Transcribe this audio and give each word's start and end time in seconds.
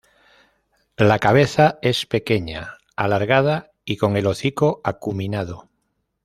La 0.97 1.19
cabeza 1.19 1.77
es 1.83 2.07
pequeña, 2.07 2.79
alargada 2.95 3.69
y 3.85 3.97
con 3.97 4.17
el 4.17 4.25
hocico 4.25 4.81
acuminado. 4.83 5.69